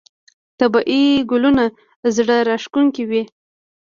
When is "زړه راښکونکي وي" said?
2.15-3.23